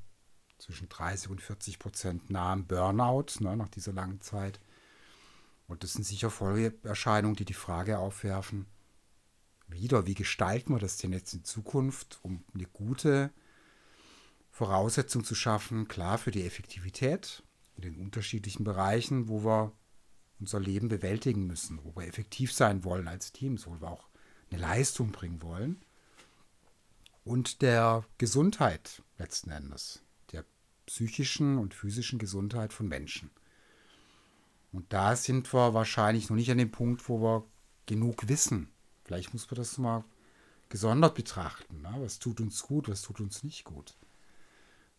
zwischen 0.64 0.88
30 0.88 1.30
und 1.30 1.42
40 1.42 1.78
Prozent 1.78 2.30
nahen 2.30 2.66
Burnout 2.66 3.40
ne, 3.40 3.56
nach 3.56 3.68
dieser 3.68 3.92
langen 3.92 4.20
Zeit. 4.20 4.60
Und 5.66 5.82
das 5.82 5.92
sind 5.92 6.04
sicher 6.04 6.30
Folgeerscheinungen, 6.30 7.36
die 7.36 7.44
die 7.44 7.54
Frage 7.54 7.98
aufwerfen, 7.98 8.66
wieder, 9.66 10.06
wie 10.06 10.14
gestalten 10.14 10.72
wir 10.74 10.78
das 10.78 10.96
denn 10.96 11.12
jetzt 11.12 11.34
in 11.34 11.44
Zukunft, 11.44 12.18
um 12.22 12.44
eine 12.54 12.66
gute 12.66 13.30
Voraussetzung 14.50 15.24
zu 15.24 15.34
schaffen, 15.34 15.88
klar 15.88 16.18
für 16.18 16.30
die 16.30 16.46
Effektivität 16.46 17.42
in 17.76 17.82
den 17.82 17.96
unterschiedlichen 17.96 18.64
Bereichen, 18.64 19.28
wo 19.28 19.44
wir 19.44 19.72
unser 20.38 20.60
Leben 20.60 20.88
bewältigen 20.88 21.46
müssen, 21.46 21.80
wo 21.82 21.94
wir 21.96 22.06
effektiv 22.06 22.52
sein 22.52 22.84
wollen 22.84 23.08
als 23.08 23.32
Teams, 23.32 23.66
wo 23.66 23.80
wir 23.80 23.90
auch 23.90 24.08
eine 24.50 24.60
Leistung 24.60 25.12
bringen 25.12 25.42
wollen. 25.42 25.82
Und 27.24 27.62
der 27.62 28.04
Gesundheit 28.18 29.02
letzten 29.18 29.50
Endes 29.50 30.02
psychischen 30.86 31.58
und 31.58 31.74
physischen 31.74 32.18
Gesundheit 32.18 32.72
von 32.72 32.88
Menschen. 32.88 33.30
Und 34.72 34.92
da 34.92 35.14
sind 35.14 35.52
wir 35.54 35.72
wahrscheinlich 35.74 36.28
noch 36.28 36.36
nicht 36.36 36.50
an 36.50 36.58
dem 36.58 36.70
Punkt, 36.70 37.08
wo 37.08 37.20
wir 37.20 37.44
genug 37.86 38.28
wissen. 38.28 38.68
Vielleicht 39.04 39.32
muss 39.32 39.50
man 39.50 39.56
das 39.56 39.78
mal 39.78 40.04
gesondert 40.68 41.14
betrachten. 41.14 41.82
Ne? 41.82 41.94
Was 41.98 42.18
tut 42.18 42.40
uns 42.40 42.62
gut, 42.62 42.88
was 42.88 43.02
tut 43.02 43.20
uns 43.20 43.44
nicht 43.44 43.64
gut. 43.64 43.94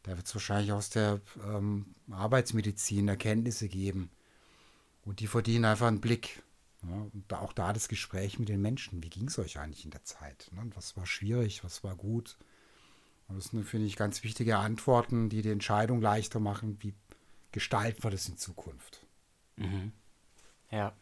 Da 0.04 0.16
wird 0.16 0.28
es 0.28 0.36
wahrscheinlich 0.36 0.72
aus 0.72 0.90
der 0.90 1.20
ähm, 1.44 1.96
Arbeitsmedizin 2.12 3.08
Erkenntnisse 3.08 3.68
geben. 3.68 4.10
Und 5.04 5.20
die 5.20 5.28
verdienen 5.28 5.66
einfach 5.66 5.88
einen 5.88 6.02
Blick. 6.02 6.44
Ne? 6.82 7.10
Und 7.14 7.26
da, 7.28 7.40
auch 7.40 7.54
da 7.54 7.74
das 7.74 7.88
Gespräch 7.88 8.40
mit 8.40 8.50
den 8.50 8.62
Menschen. 8.62 9.04
Wie 9.04 9.10
ging 9.10 9.28
es 9.28 9.40
euch 9.40 9.60
eigentlich 9.60 9.84
in 9.84 9.92
der 9.92 10.04
Zeit? 10.04 10.50
Ne? 10.54 10.70
Was 10.76 10.96
war 10.96 11.06
schwierig, 11.06 11.64
was 11.64 11.84
war 11.84 11.96
gut? 11.96 12.38
Das 13.28 13.46
sind, 13.46 13.64
finde 13.66 13.88
ich, 13.88 13.96
ganz 13.96 14.24
wichtige 14.24 14.58
Antworten, 14.58 15.30
die 15.30 15.42
die 15.42 15.52
Entscheidung 15.52 16.02
leichter 16.02 16.40
machen, 16.40 16.78
wie 16.82 16.94
gestalten 17.52 18.04
wir 18.04 18.12
das 18.12 18.30
in 18.30 18.38
Zukunft. 18.38 19.06
Mhm. 19.56 19.92
Ja. 20.72 20.94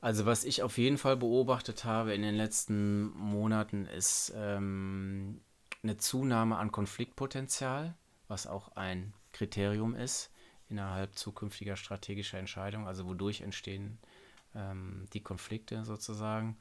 Also 0.00 0.26
was 0.26 0.44
ich 0.44 0.62
auf 0.62 0.78
jeden 0.78 0.98
Fall 0.98 1.16
beobachtet 1.16 1.84
habe 1.84 2.14
in 2.14 2.22
den 2.22 2.34
letzten 2.34 3.10
Monaten 3.16 3.86
ist 3.86 4.32
ähm, 4.36 5.40
eine 5.82 5.96
Zunahme 5.96 6.58
an 6.58 6.70
Konfliktpotenzial, 6.70 7.94
was 8.28 8.46
auch 8.46 8.76
ein 8.76 9.14
Kriterium 9.32 9.94
ist 9.94 10.30
innerhalb 10.68 11.16
zukünftiger 11.16 11.76
strategischer 11.76 12.38
Entscheidungen, 12.38 12.86
also 12.86 13.06
wodurch 13.06 13.40
entstehen 13.40 13.98
ähm, 14.54 15.06
die 15.12 15.22
Konflikte 15.22 15.84
sozusagen. 15.84 16.56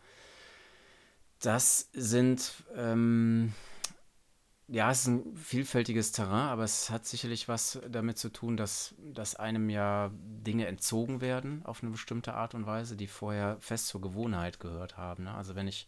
Das 1.40 1.90
sind 1.94 2.64
ähm, 2.76 3.54
ja, 4.68 4.90
es 4.90 5.02
ist 5.02 5.08
ein 5.08 5.38
vielfältiges 5.38 6.12
Terrain, 6.12 6.50
aber 6.50 6.64
es 6.64 6.90
hat 6.90 7.06
sicherlich 7.06 7.48
was 7.48 7.80
damit 7.88 8.18
zu 8.18 8.30
tun, 8.30 8.58
dass, 8.58 8.96
dass 9.14 9.36
einem 9.36 9.70
ja 9.70 10.12
Dinge 10.14 10.66
entzogen 10.66 11.22
werden 11.22 11.64
auf 11.66 11.84
eine 11.84 11.92
bestimmte 11.92 12.34
Art 12.34 12.56
und 12.56 12.66
Weise, 12.66 12.96
die 12.96 13.08
vorher 13.08 13.58
fest 13.60 13.88
zur 13.88 14.02
Gewohnheit 14.02 14.60
gehört 14.60 14.98
haben. 14.98 15.26
Ne? 15.26 15.34
Also 15.36 15.56
wenn 15.56 15.68
ich 15.68 15.88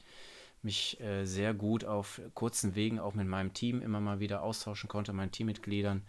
mich 0.62 1.00
äh, 1.02 1.26
sehr 1.26 1.54
gut 1.54 1.86
auf 1.86 2.22
kurzen 2.36 2.76
Wegen 2.76 3.00
auch 3.00 3.16
mit 3.16 3.28
meinem 3.28 3.54
Team 3.54 3.82
immer 3.82 4.00
mal 4.00 4.20
wieder 4.20 4.44
austauschen 4.44 4.88
konnte, 4.88 5.14
meinen 5.14 5.32
Teammitgliedern, 5.32 6.04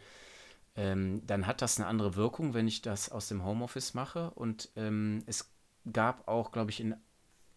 ähm, 0.76 1.26
dann 1.26 1.46
hat 1.46 1.62
das 1.62 1.78
eine 1.78 1.86
andere 1.86 2.16
Wirkung, 2.16 2.54
wenn 2.54 2.68
ich 2.68 2.82
das 2.82 3.10
aus 3.10 3.28
dem 3.28 3.44
Homeoffice 3.44 3.94
mache. 3.94 4.30
Und 4.30 4.70
ähm, 4.76 5.22
es 5.26 5.50
gab 5.90 6.28
auch, 6.28 6.52
glaube 6.52 6.70
ich, 6.70 6.80
in 6.80 6.94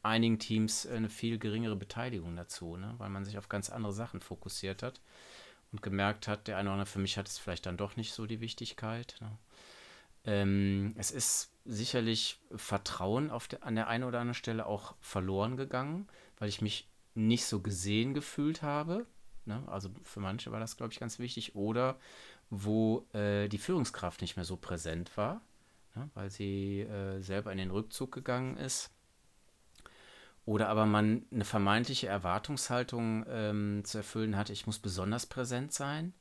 einigen 0.04 0.40
Teams 0.40 0.88
eine 0.88 1.10
viel 1.10 1.38
geringere 1.38 1.76
Beteiligung 1.76 2.36
dazu, 2.36 2.78
ne? 2.78 2.96
weil 2.98 3.10
man 3.10 3.26
sich 3.26 3.38
auf 3.38 3.50
ganz 3.50 3.70
andere 3.70 3.94
Sachen 3.94 4.22
fokussiert 4.22 4.84
hat 4.84 5.02
und 5.72 5.82
gemerkt 5.82 6.28
hat, 6.28 6.48
der 6.48 6.58
eine 6.58 6.70
oder 6.70 6.74
andere 6.74 6.88
für 6.88 7.00
mich 7.00 7.18
hat 7.18 7.28
es 7.28 7.38
vielleicht 7.38 7.66
dann 7.66 7.78
doch 7.78 7.96
nicht 7.96 8.14
so 8.14 8.26
die 8.26 8.42
Wichtigkeit. 8.42 9.16
Ne? 9.22 9.38
Ähm, 10.26 10.94
es 10.98 11.12
ist 11.12 11.52
sicherlich 11.66 12.40
Vertrauen 12.56 13.30
auf 13.30 13.48
der, 13.48 13.64
an 13.64 13.76
der 13.76 13.88
einen 13.88 14.04
oder 14.04 14.20
anderen 14.20 14.36
Stelle 14.36 14.66
auch 14.66 14.96
verloren 15.00 15.56
gegangen, 15.56 16.08
weil 16.40 16.50
ich 16.50 16.62
mich 16.62 16.88
nicht 17.14 17.46
so 17.46 17.62
gesehen 17.62 18.14
gefühlt 18.14 18.64
habe. 18.64 19.06
Ne? 19.46 19.64
Also 19.68 19.90
für 20.04 20.20
manche 20.20 20.52
war 20.52 20.60
das, 20.60 20.78
glaube 20.78 20.94
ich, 20.94 21.00
ganz 21.00 21.20
wichtig. 21.20 21.56
Oder 21.56 22.00
wo 22.50 23.06
äh, 23.14 23.48
die 23.48 23.58
Führungskraft 23.58 24.22
nicht 24.22 24.36
mehr 24.36 24.46
so 24.46 24.58
präsent 24.58 25.16
war, 25.16 25.42
ne? 25.96 26.10
weil 26.16 26.32
sie 26.32 26.82
äh, 26.82 27.22
selber 27.22 27.52
in 27.52 27.60
den 27.60 27.72
Rückzug 27.72 28.12
gegangen 28.12 28.58
ist 28.58 28.92
oder 30.46 30.70
aber 30.70 30.86
man 30.86 31.26
eine 31.32 31.46
vermeintliche 31.46 32.08
Erwartungshaltung 32.08 33.26
ähm, 33.30 33.82
zu 33.86 34.00
erfüllen 34.00 34.36
hatte, 34.36 34.54
ich 34.54 34.66
muss 34.66 34.80
besonders 34.80 35.26
präsent 35.26 35.74
sein. 35.74 36.14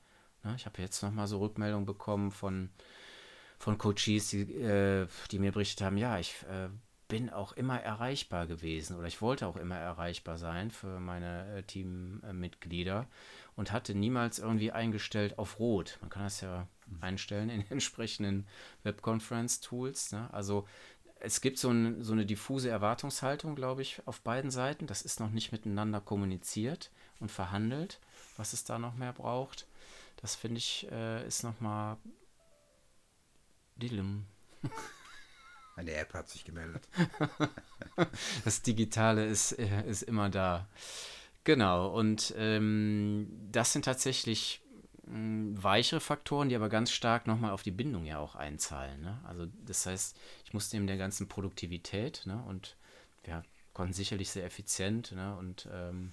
Ja, 0.44 0.54
ich 0.54 0.66
habe 0.66 0.80
jetzt 0.80 1.02
nochmal 1.02 1.26
so 1.26 1.38
Rückmeldungen 1.38 1.86
bekommen 1.86 2.30
von, 2.30 2.70
von 3.58 3.78
Coaches, 3.78 4.28
die, 4.28 4.42
äh, 4.54 5.06
die 5.30 5.38
mir 5.38 5.52
berichtet 5.52 5.82
haben, 5.84 5.96
ja, 5.96 6.18
ich 6.18 6.34
äh, 6.50 6.68
bin 7.10 7.28
auch 7.28 7.52
immer 7.52 7.78
erreichbar 7.80 8.46
gewesen 8.46 8.96
oder 8.96 9.08
ich 9.08 9.20
wollte 9.20 9.46
auch 9.46 9.56
immer 9.56 9.76
erreichbar 9.76 10.38
sein 10.38 10.70
für 10.70 11.00
meine 11.00 11.56
äh, 11.56 11.62
Teammitglieder 11.64 13.06
und 13.56 13.72
hatte 13.72 13.94
niemals 13.94 14.38
irgendwie 14.38 14.70
eingestellt 14.70 15.36
auf 15.38 15.58
Rot. 15.58 15.98
Man 16.00 16.08
kann 16.08 16.22
das 16.22 16.40
ja 16.40 16.68
einstellen 17.00 17.50
in 17.50 17.64
entsprechenden 17.70 18.46
Webconference-Tools. 18.84 20.12
Ne? 20.12 20.32
Also 20.32 20.66
es 21.20 21.40
gibt 21.40 21.58
so, 21.58 21.70
ein, 21.70 22.02
so 22.02 22.12
eine 22.12 22.26
diffuse 22.26 22.70
Erwartungshaltung, 22.70 23.54
glaube 23.54 23.82
ich, 23.82 24.02
auf 24.06 24.20
beiden 24.22 24.50
Seiten. 24.50 24.86
Das 24.86 25.02
ist 25.02 25.20
noch 25.20 25.30
nicht 25.30 25.52
miteinander 25.52 26.00
kommuniziert 26.00 26.90
und 27.20 27.30
verhandelt, 27.30 28.00
was 28.36 28.52
es 28.52 28.64
da 28.64 28.78
noch 28.78 28.94
mehr 28.94 29.12
braucht. 29.12 29.66
Das 30.16 30.34
finde 30.34 30.58
ich, 30.58 30.90
äh, 30.90 31.26
ist 31.26 31.44
nochmal 31.44 31.96
Dilim. 33.76 34.26
Eine 35.76 35.94
App 35.94 36.12
hat 36.12 36.28
sich 36.28 36.44
gemeldet. 36.44 36.86
das 38.44 38.62
Digitale 38.62 39.26
ist, 39.26 39.52
äh, 39.52 39.88
ist 39.88 40.02
immer 40.02 40.28
da. 40.28 40.68
Genau, 41.44 41.88
und 41.88 42.34
ähm, 42.36 43.30
das 43.50 43.72
sind 43.72 43.86
tatsächlich 43.86 44.62
weichere 45.12 46.00
Faktoren, 46.00 46.48
die 46.48 46.56
aber 46.56 46.68
ganz 46.68 46.90
stark 46.90 47.26
nochmal 47.26 47.50
auf 47.50 47.62
die 47.62 47.70
Bindung 47.70 48.06
ja 48.06 48.18
auch 48.18 48.36
einzahlen. 48.36 49.00
Ne? 49.00 49.20
Also 49.24 49.46
das 49.64 49.86
heißt, 49.86 50.16
ich 50.44 50.52
musste 50.52 50.76
neben 50.76 50.86
der 50.86 50.98
ganzen 50.98 51.28
Produktivität 51.28 52.22
ne, 52.26 52.42
und 52.46 52.76
wir 53.24 53.42
konnten 53.72 53.92
sicherlich 53.92 54.30
sehr 54.30 54.44
effizient 54.44 55.12
ne, 55.12 55.36
und 55.36 55.68
ähm, 55.72 56.12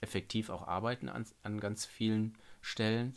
effektiv 0.00 0.50
auch 0.50 0.66
arbeiten 0.66 1.08
an, 1.08 1.24
an 1.42 1.60
ganz 1.60 1.86
vielen 1.86 2.36
Stellen. 2.60 3.16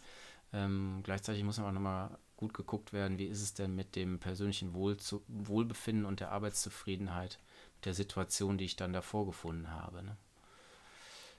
Ähm, 0.53 1.01
gleichzeitig 1.03 1.43
muss 1.43 1.59
aber 1.59 1.71
nochmal 1.71 2.17
gut 2.37 2.53
geguckt 2.53 2.93
werden, 2.93 3.17
wie 3.17 3.27
ist 3.27 3.41
es 3.41 3.53
denn 3.53 3.75
mit 3.75 3.95
dem 3.95 4.19
persönlichen 4.19 4.73
Wohl 4.73 4.97
zu, 4.97 5.23
Wohlbefinden 5.27 6.05
und 6.05 6.19
der 6.19 6.31
Arbeitszufriedenheit, 6.31 7.39
der 7.83 7.93
Situation, 7.93 8.57
die 8.57 8.65
ich 8.65 8.75
dann 8.75 8.93
davor 8.93 9.25
gefunden 9.25 9.71
habe. 9.71 10.03
Ne? 10.03 10.17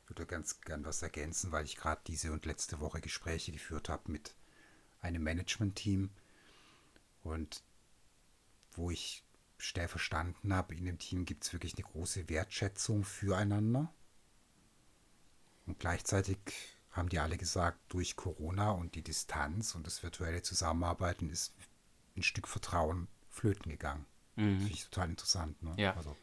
Würde 0.07 0.27
ganz 0.27 0.61
gern 0.61 0.85
was 0.85 1.03
ergänzen, 1.03 1.53
weil 1.53 1.65
ich 1.65 1.77
gerade 1.77 2.01
diese 2.07 2.33
und 2.33 2.47
letzte 2.47 2.81
Woche 2.81 3.01
Gespräche 3.01 3.53
geführt 3.53 3.89
habe 3.89 4.11
mit 4.13 4.35
einem 5.01 5.23
Management-Team 5.23 6.11
und 7.23 7.63
wo 8.73 8.91
ich 8.91 9.25
schnell 9.59 9.89
verstanden 9.89 10.53
habe, 10.53 10.75
in 10.75 10.85
dem 10.85 10.99
Team 10.99 11.25
gibt 11.25 11.45
es 11.45 11.53
wirklich 11.53 11.75
eine 11.75 11.85
große 11.85 12.29
Wertschätzung 12.29 13.05
füreinander. 13.05 13.93
Und 15.67 15.79
gleichzeitig 15.79 16.39
haben 16.93 17.09
die 17.09 17.19
alle 17.19 17.37
gesagt, 17.37 17.79
durch 17.89 18.17
Corona 18.17 18.71
und 18.71 18.95
die 18.95 19.03
Distanz 19.03 19.75
und 19.75 19.87
das 19.87 20.03
virtuelle 20.03 20.43
Zusammenarbeiten 20.43 21.31
ist 21.31 21.55
ein 22.17 22.23
Stück 22.23 22.49
Vertrauen 22.49 23.09
flöten 23.29 23.71
gegangen. 23.71 24.07
Mhm. 24.37 24.55
Das 24.55 24.59
finde 24.59 24.73
ich 24.73 24.85
total 24.85 25.11
interessant. 25.11 25.63
Ne? 25.63 25.75
Ja. 25.79 25.95
Also, 25.97 26.17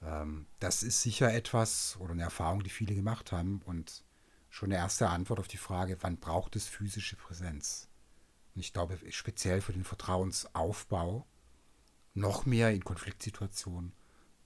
das 0.00 0.82
ist 0.82 1.02
sicher 1.02 1.32
etwas 1.32 1.96
oder 1.98 2.12
eine 2.12 2.22
Erfahrung, 2.22 2.62
die 2.62 2.70
viele 2.70 2.94
gemacht 2.94 3.32
haben 3.32 3.62
und 3.64 4.04
schon 4.50 4.70
eine 4.70 4.80
erste 4.80 5.08
Antwort 5.08 5.40
auf 5.40 5.48
die 5.48 5.56
Frage, 5.56 5.98
wann 6.00 6.18
braucht 6.18 6.56
es 6.56 6.68
physische 6.68 7.16
Präsenz? 7.16 7.88
Und 8.54 8.60
ich 8.60 8.72
glaube, 8.72 8.98
speziell 9.10 9.60
für 9.60 9.72
den 9.72 9.84
Vertrauensaufbau, 9.84 11.26
noch 12.14 12.46
mehr 12.46 12.70
in 12.72 12.84
Konfliktsituationen, 12.84 13.92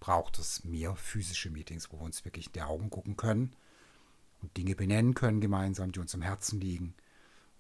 braucht 0.01 0.39
es 0.39 0.65
mehr 0.65 0.97
physische 0.97 1.51
Meetings, 1.51 1.93
wo 1.93 1.99
wir 1.99 2.05
uns 2.05 2.25
wirklich 2.25 2.47
in 2.47 2.53
die 2.55 2.63
Augen 2.63 2.91
gucken 2.91 3.17
können 3.17 3.55
und 4.43 4.57
Dinge 4.57 4.75
benennen 4.75 5.15
können 5.15 5.41
gemeinsam, 5.41 5.93
die 5.93 6.01
uns 6.01 6.15
am 6.15 6.23
Herzen 6.23 6.61
liegen 6.61 6.95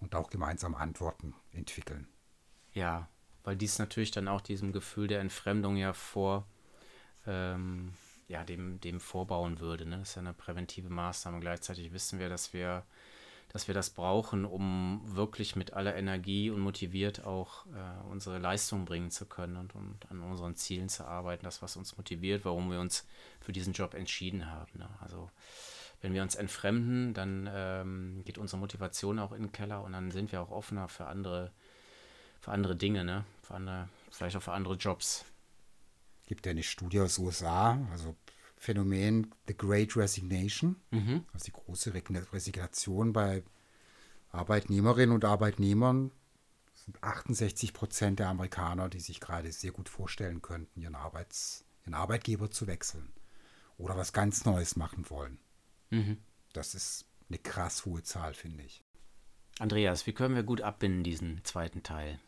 und 0.00 0.14
auch 0.14 0.30
gemeinsam 0.30 0.74
Antworten 0.74 1.34
entwickeln. 1.52 2.08
Ja, 2.72 3.08
weil 3.44 3.56
dies 3.56 3.78
natürlich 3.78 4.10
dann 4.10 4.26
auch 4.26 4.40
diesem 4.40 4.72
Gefühl 4.72 5.06
der 5.06 5.20
Entfremdung 5.20 5.76
ja 5.76 5.92
vor 5.92 6.46
ähm, 7.30 7.92
ja, 8.28 8.44
dem, 8.44 8.80
dem 8.80 9.00
vorbauen 9.00 9.60
würde. 9.60 9.86
Ne? 9.86 9.98
Das 9.98 10.10
ist 10.10 10.14
ja 10.14 10.22
eine 10.22 10.32
präventive 10.32 10.90
Maßnahme. 10.90 11.40
Gleichzeitig 11.40 11.92
wissen 11.92 12.18
wir, 12.18 12.28
dass 12.28 12.52
wir, 12.52 12.84
dass 13.48 13.66
wir 13.66 13.74
das 13.74 13.90
brauchen, 13.90 14.44
um 14.44 15.02
wirklich 15.04 15.56
mit 15.56 15.72
aller 15.72 15.96
Energie 15.96 16.50
und 16.50 16.60
motiviert 16.60 17.24
auch 17.24 17.66
äh, 17.66 18.08
unsere 18.08 18.38
Leistung 18.38 18.84
bringen 18.84 19.10
zu 19.10 19.26
können 19.26 19.56
und, 19.56 19.74
und 19.74 19.98
an 20.10 20.20
unseren 20.20 20.54
Zielen 20.54 20.88
zu 20.88 21.04
arbeiten. 21.06 21.44
Das, 21.44 21.60
was 21.60 21.76
uns 21.76 21.96
motiviert, 21.96 22.44
warum 22.44 22.70
wir 22.70 22.78
uns 22.80 23.06
für 23.40 23.52
diesen 23.52 23.72
Job 23.72 23.94
entschieden 23.94 24.50
haben. 24.50 24.78
Ne? 24.78 24.88
Also 25.00 25.28
wenn 26.00 26.14
wir 26.14 26.22
uns 26.22 26.36
entfremden, 26.36 27.14
dann 27.14 27.50
ähm, 27.52 28.22
geht 28.24 28.38
unsere 28.38 28.58
Motivation 28.60 29.18
auch 29.18 29.32
in 29.32 29.42
den 29.42 29.52
Keller 29.52 29.82
und 29.82 29.92
dann 29.92 30.12
sind 30.12 30.30
wir 30.30 30.40
auch 30.40 30.50
offener 30.50 30.88
für 30.88 31.06
andere, 31.06 31.50
für 32.40 32.52
andere 32.52 32.76
Dinge, 32.76 33.04
ne? 33.04 33.24
für 33.42 33.54
andere, 33.54 33.88
vielleicht 34.12 34.36
auch 34.36 34.42
für 34.42 34.52
andere 34.52 34.74
Jobs 34.74 35.24
gibt 36.30 36.46
ja 36.46 36.50
eine 36.50 36.62
Studie 36.62 37.00
aus 37.00 37.18
USA, 37.18 37.84
also 37.90 38.14
Phänomen 38.56 39.34
The 39.48 39.56
Great 39.56 39.96
Resignation, 39.96 40.76
mhm. 40.92 41.24
also 41.32 41.46
die 41.46 41.50
große 41.52 41.92
Resignation 41.92 43.12
bei 43.12 43.42
Arbeitnehmerinnen 44.30 45.12
und 45.12 45.24
Arbeitnehmern. 45.24 46.12
Das 46.72 46.84
sind 46.84 47.02
68 47.02 47.72
Prozent 47.72 48.20
der 48.20 48.28
Amerikaner, 48.28 48.88
die 48.88 49.00
sich 49.00 49.18
gerade 49.18 49.50
sehr 49.50 49.72
gut 49.72 49.88
vorstellen 49.88 50.40
könnten, 50.40 50.80
ihren, 50.80 50.94
Arbeits-, 50.94 51.64
ihren 51.82 51.94
Arbeitgeber 51.94 52.48
zu 52.48 52.68
wechseln 52.68 53.10
oder 53.76 53.96
was 53.96 54.12
ganz 54.12 54.44
Neues 54.44 54.76
machen 54.76 55.10
wollen. 55.10 55.38
Mhm. 55.90 56.18
Das 56.52 56.76
ist 56.76 57.06
eine 57.28 57.38
krass 57.38 57.86
hohe 57.86 58.04
Zahl, 58.04 58.34
finde 58.34 58.62
ich. 58.62 58.84
Andreas, 59.58 60.06
wie 60.06 60.12
können 60.12 60.36
wir 60.36 60.44
gut 60.44 60.60
abbinden 60.60 61.02
diesen 61.02 61.44
zweiten 61.44 61.82
Teil? 61.82 62.20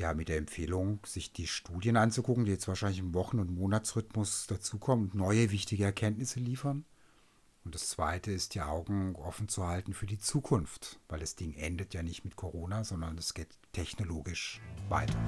Ja, 0.00 0.14
mit 0.14 0.30
der 0.30 0.38
Empfehlung, 0.38 0.98
sich 1.04 1.32
die 1.32 1.46
Studien 1.46 1.98
anzugucken, 1.98 2.46
die 2.46 2.52
jetzt 2.52 2.66
wahrscheinlich 2.66 3.00
im 3.00 3.12
Wochen- 3.12 3.38
und 3.38 3.54
Monatsrhythmus 3.54 4.46
dazukommen 4.46 5.10
und 5.10 5.14
neue 5.14 5.50
wichtige 5.50 5.84
Erkenntnisse 5.84 6.40
liefern. 6.40 6.86
Und 7.64 7.74
das 7.74 7.90
Zweite 7.90 8.32
ist, 8.32 8.54
die 8.54 8.62
Augen 8.62 9.14
offen 9.14 9.48
zu 9.48 9.66
halten 9.66 9.92
für 9.92 10.06
die 10.06 10.18
Zukunft, 10.18 10.98
weil 11.08 11.20
das 11.20 11.36
Ding 11.36 11.52
endet 11.52 11.92
ja 11.92 12.02
nicht 12.02 12.24
mit 12.24 12.34
Corona, 12.34 12.82
sondern 12.82 13.18
es 13.18 13.34
geht 13.34 13.58
technologisch 13.72 14.62
weiter. 14.88 15.18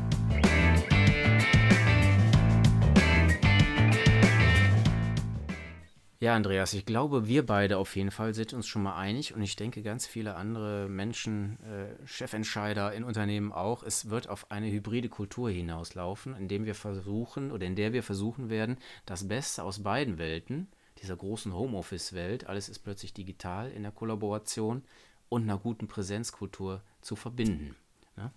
Ja, 6.23 6.37
Andreas, 6.37 6.73
ich 6.73 6.87
glaube, 6.87 7.27
wir 7.27 7.45
beide 7.45 7.79
auf 7.79 7.97
jeden 7.97 8.13
Fall 8.13 8.33
sind 8.33 8.53
uns 8.53 8.69
schon 8.69 8.85
mal 8.85 8.95
einig 8.95 9.35
und 9.35 9.43
ich 9.43 9.57
denke, 9.57 9.83
ganz 9.83 10.07
viele 10.07 10.37
andere 10.37 10.89
Menschen, 10.89 11.59
äh, 11.65 11.97
Chefentscheider 12.07 12.93
in 12.93 13.03
Unternehmen 13.03 13.51
auch, 13.51 13.83
es 13.83 14.09
wird 14.09 14.29
auf 14.29 14.49
eine 14.53 14.71
hybride 14.71 15.09
Kultur 15.09 15.51
hinauslaufen, 15.51 16.37
indem 16.37 16.65
wir 16.65 16.77
versuchen 16.77 17.51
oder 17.51 17.67
in 17.67 17.75
der 17.75 17.93
wir 17.93 18.05
versuchen 18.05 18.51
werden, 18.51 18.77
das 19.05 19.27
Beste 19.27 19.65
aus 19.65 19.83
beiden 19.83 20.17
Welten, 20.17 20.69
dieser 20.99 21.17
großen 21.17 21.53
Homeoffice-Welt, 21.53 22.47
alles 22.47 22.69
ist 22.69 22.79
plötzlich 22.79 23.13
digital 23.13 23.73
in 23.73 23.83
der 23.83 23.91
Kollaboration 23.91 24.85
und 25.29 25.43
einer 25.43 25.59
guten 25.59 25.89
Präsenzkultur 25.89 26.85
zu 27.01 27.17
verbinden. 27.17 27.75
Ne? 28.17 28.31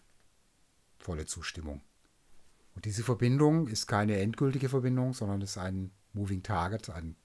Volle 0.98 1.28
Zustimmung. 1.28 1.82
Und 2.74 2.86
diese 2.86 3.04
Verbindung 3.04 3.68
ist 3.68 3.86
keine 3.86 4.18
endgültige 4.18 4.70
Verbindung, 4.70 5.14
sondern 5.14 5.42
ist 5.42 5.60
ein 5.60 5.92
Moving 6.14 6.42
Target, 6.42 6.90
ein 6.90 7.16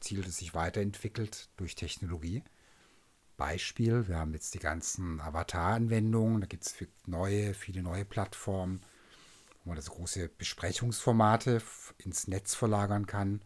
Ziel, 0.00 0.22
das 0.22 0.38
sich 0.38 0.54
weiterentwickelt 0.54 1.48
durch 1.56 1.74
Technologie. 1.74 2.42
Beispiel, 3.36 4.08
wir 4.08 4.16
haben 4.16 4.32
jetzt 4.32 4.54
die 4.54 4.58
ganzen 4.58 5.20
Avatar-Anwendungen, 5.20 6.40
da 6.40 6.46
gibt 6.46 6.64
es 6.64 6.74
neue, 7.06 7.54
viele 7.54 7.82
neue 7.82 8.04
Plattformen, 8.04 8.80
wo 9.62 9.70
man 9.70 9.76
das 9.76 9.90
große 9.90 10.28
Besprechungsformate 10.28 11.60
ins 11.98 12.28
Netz 12.28 12.54
verlagern 12.54 13.06
kann. 13.06 13.42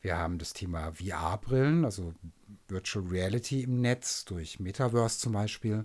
Wir 0.00 0.18
haben 0.18 0.38
das 0.38 0.52
Thema 0.52 0.92
VR-Brillen, 0.94 1.84
also 1.84 2.12
Virtual 2.66 3.06
Reality 3.06 3.62
im 3.62 3.80
Netz, 3.80 4.24
durch 4.24 4.58
Metaverse 4.58 5.20
zum 5.20 5.32
Beispiel, 5.32 5.84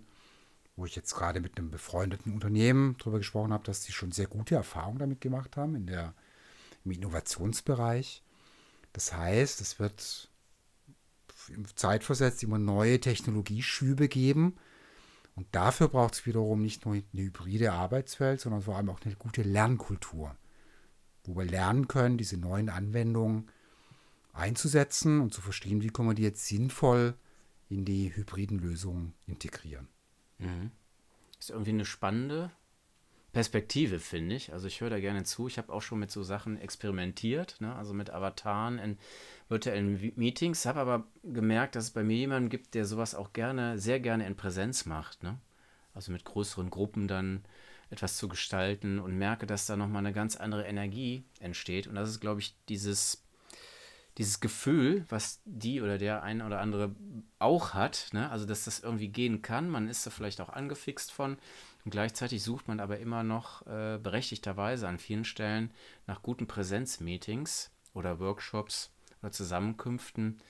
wo 0.76 0.86
ich 0.86 0.96
jetzt 0.96 1.14
gerade 1.14 1.40
mit 1.40 1.58
einem 1.58 1.70
befreundeten 1.70 2.34
Unternehmen 2.34 2.96
darüber 2.98 3.20
gesprochen 3.20 3.54
habe, 3.54 3.64
dass 3.64 3.84
sie 3.84 3.92
schon 3.92 4.12
sehr 4.12 4.28
gute 4.28 4.56
Erfahrungen 4.56 4.98
damit 4.98 5.22
gemacht 5.22 5.56
haben 5.56 5.76
in 5.76 5.86
der, 5.86 6.16
im 6.84 6.92
Innovationsbereich. 6.92 8.24
Das 8.94 9.14
heißt, 9.14 9.62
es 9.62 9.80
wird 9.80 10.30
zeitversetzt 11.76 12.44
immer 12.44 12.58
neue 12.58 13.00
Technologieschübe 13.00 14.08
geben. 14.08 14.56
Und 15.36 15.48
dafür 15.52 15.88
braucht 15.88 16.16
es 16.16 16.26
wiederum 16.26 16.62
nicht 16.62 16.86
nur 16.86 16.96
eine 16.96 17.04
hybride 17.14 17.72
Arbeitswelt, 17.72 18.42
sondern 18.42 18.64
vor 18.64 18.76
allem 18.76 18.90
auch 18.90 19.00
eine 19.06 19.16
gute 19.16 19.44
Lernkultur, 19.44 20.36
wo 21.24 21.36
wir 21.36 21.46
lernen 21.46 21.88
können, 21.88 22.18
diese 22.18 22.38
neuen 22.38 22.70
Anwendungen 22.70 23.52
einzusetzen 24.34 25.22
und 25.22 25.34
zu 25.34 25.42
verstehen, 25.42 25.82
wie 25.82 25.90
kann 25.90 26.08
man 26.08 26.16
die 26.16 26.24
jetzt 26.24 26.48
sinnvoll 26.48 27.16
in 27.70 27.86
die 27.86 28.16
hybriden 28.16 28.60
Lösungen 28.60 29.14
integrieren. 29.26 29.88
Mhm. 30.40 30.72
Ist 31.40 31.52
irgendwie 31.52 31.72
eine 31.72 31.86
spannende 31.86 32.52
Perspektive, 33.38 34.00
finde 34.00 34.34
ich. 34.34 34.52
Also 34.52 34.66
ich 34.66 34.82
höre 34.82 34.90
da 34.90 35.00
gerne 35.00 35.24
zu. 35.24 35.48
Ich 35.48 35.60
habe 35.60 35.72
auch 35.72 35.84
schon 35.84 36.00
mit 36.00 36.10
so 36.10 36.24
Sachen 36.24 36.60
experimentiert, 36.60 37.58
ne? 37.60 37.76
also 37.76 37.94
mit 37.94 38.10
Avataren 38.10 38.80
in 38.80 38.98
virtuellen 39.48 40.12
Meetings, 40.16 40.66
habe 40.66 40.80
aber 40.80 41.06
gemerkt, 41.22 41.76
dass 41.76 41.84
es 41.84 41.92
bei 41.92 42.02
mir 42.02 42.18
jemanden 42.18 42.50
gibt, 42.50 42.74
der 42.74 42.86
sowas 42.86 43.14
auch 43.14 43.34
gerne, 43.34 43.78
sehr 43.78 44.00
gerne 44.00 44.26
in 44.26 44.36
Präsenz 44.36 44.88
macht. 44.88 45.22
Ne? 45.22 45.38
Also 45.94 46.12
mit 46.12 46.26
größeren 46.26 46.72
Gruppen 46.72 47.08
dann 47.08 47.46
etwas 47.92 48.18
zu 48.18 48.28
gestalten 48.28 48.98
und 48.98 49.16
merke, 49.16 49.46
dass 49.46 49.68
da 49.68 49.78
nochmal 49.78 50.04
eine 50.04 50.14
ganz 50.14 50.36
andere 50.36 50.66
Energie 50.66 51.24
entsteht. 51.40 51.86
Und 51.86 51.94
das 51.94 52.10
ist, 52.10 52.20
glaube 52.20 52.40
ich, 52.40 52.56
dieses 52.70 53.24
dieses 54.18 54.40
Gefühl, 54.40 55.06
was 55.10 55.42
die 55.46 55.82
oder 55.82 55.98
der 56.00 56.24
ein 56.24 56.42
oder 56.42 56.60
andere 56.60 56.96
auch 57.38 57.74
hat, 57.74 58.10
ne? 58.14 58.30
also 58.32 58.46
dass 58.46 58.66
das 58.66 58.80
irgendwie 58.80 59.10
gehen 59.10 59.44
kann, 59.44 59.70
man 59.70 59.88
ist 59.88 60.06
da 60.06 60.10
vielleicht 60.10 60.42
auch 60.42 60.50
angefixt 60.50 61.12
von. 61.12 61.38
Und 61.86 61.92
gleichzeitig 61.92 62.44
sucht 62.44 62.68
man 62.68 62.80
aber 62.80 63.00
immer 63.00 63.24
noch 63.24 63.66
äh, 63.68 64.00
berechtigterweise 64.02 64.88
an 64.88 64.98
vielen 64.98 65.24
Stellen 65.24 65.72
nach 66.08 66.24
guten 66.24 66.48
Präsenzmeetings 66.48 67.72
oder 67.94 68.20
Workshops 68.20 68.92
oder 69.22 69.32
Zusammenkünften, 69.32 70.42